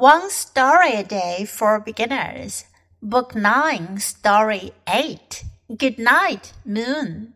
[0.00, 2.64] One Story a Day for Beginners,
[3.02, 5.44] Book 9, Story 8.
[5.76, 7.34] Good night, Moon.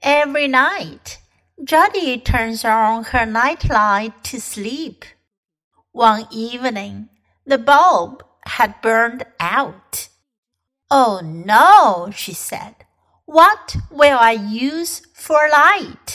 [0.00, 1.18] Every night,
[1.62, 5.04] Jody turns on her nightlight to sleep.
[5.92, 7.10] One evening,
[7.44, 10.08] the bulb had burned out.
[10.90, 12.76] Oh no, she said.
[13.26, 16.05] What will I use for light?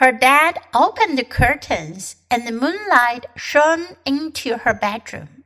[0.00, 5.44] Her dad opened the curtains and the moonlight shone into her bedroom.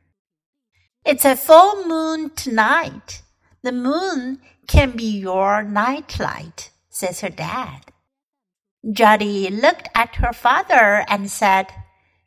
[1.05, 3.23] It's a full moon tonight.
[3.63, 7.91] The moon can be your nightlight, says her dad.
[8.91, 11.67] Jody looked at her father and said,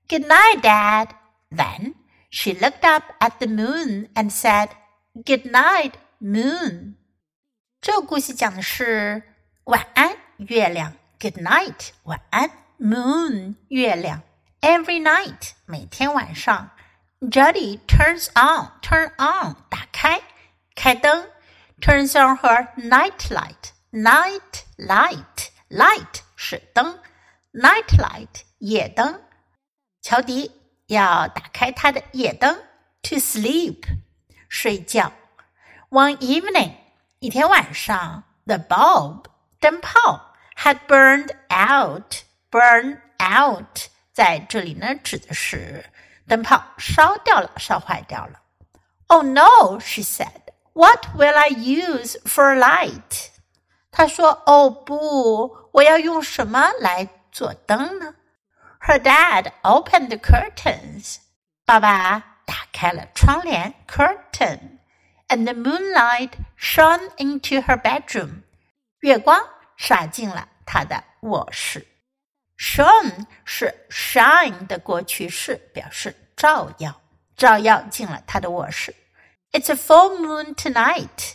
[0.09, 1.15] Good night, Dad.
[1.51, 1.95] Then
[2.30, 4.71] she looked up at the moon and said,
[5.15, 6.97] Good night, moon.
[7.80, 9.23] 这个故事讲的是
[9.65, 10.95] 晚安，月亮。
[11.21, 12.51] Good night，晚安。
[12.79, 14.23] Moon，月亮。
[14.61, 16.71] Every night，每天晚上。
[17.21, 20.20] Jody turns on，turn on，打开，
[20.75, 21.28] 开灯。
[21.81, 26.98] Turns on her night light，night light，light 是灯，
[27.53, 29.23] night light 夜灯。
[30.03, 30.50] 乔迪
[30.87, 32.55] 要打开他的夜灯，
[33.03, 33.84] to sleep，
[34.48, 35.12] 睡觉。
[35.91, 36.75] One evening，
[37.20, 39.25] 一天晚上，the bulb，
[39.61, 40.28] 灯泡。
[40.59, 42.23] had burned out.
[42.50, 45.84] Burn out 在这里呢，指的是
[46.28, 48.41] 灯泡烧掉了，烧坏掉了。
[49.09, 50.53] Oh no, she said.
[50.73, 53.31] What will I use for light?
[53.91, 58.14] 她说：“哦不，我要用什么来做灯呢？”
[58.81, 61.17] Her dad opened the curtains.
[61.64, 64.78] 爸爸打开了窗帘 curtain,
[65.28, 68.42] and the moonlight shone into her bedroom.
[69.00, 69.41] 月光
[69.78, 71.87] 洒进了他的卧室。
[72.56, 77.00] Shone 是 shine 的过去式，表示照耀，
[77.37, 78.95] 照耀进了他的卧室。
[79.50, 81.34] It's a full moon tonight。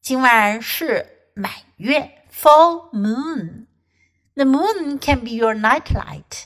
[0.00, 6.44] 今晚是满月，full moon。The moon can be your nightlight。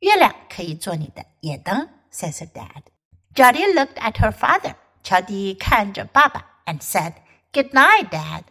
[0.00, 4.74] 月亮可以做你的夜灯，says her dad。Jody looked at her father。
[5.04, 7.14] 乔迪看着爸爸，and said,
[7.52, 8.42] "Good night, Dad."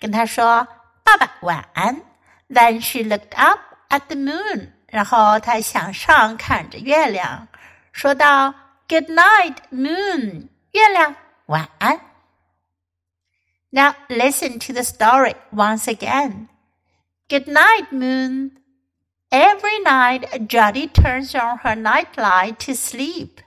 [0.00, 0.66] 跟他说。
[1.06, 2.02] 爸爸晚安。
[2.48, 7.48] Then she looked up at the moon，然后她向上看着月亮，
[7.92, 8.54] 说道：“
[8.88, 11.16] Good night, moon，月亮
[11.46, 12.00] 晚安。”
[13.70, 16.48] Now listen to the story once again.
[17.28, 18.58] Good night, moon.
[19.30, 23.40] Every night, Jody turns on her nightlight to sleep.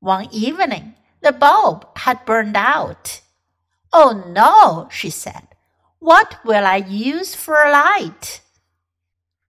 [0.00, 3.22] One evening, the bulb had burned out.
[3.90, 5.51] Oh no, she said.
[6.03, 8.41] What will I use for a light?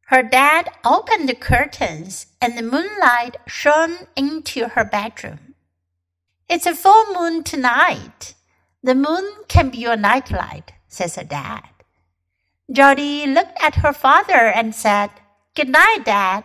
[0.06, 5.56] Her dad opened the curtains and the moonlight shone into her bedroom.
[6.48, 8.34] It's a full moon tonight.
[8.84, 11.68] The moon can be your nightlight, says her dad.
[12.70, 15.10] Jody looked at her father and said,
[15.56, 16.44] Good night, Dad.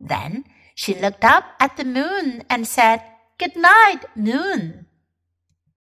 [0.00, 3.02] Then she looked up at the moon and said,
[3.36, 4.86] Good night, moon.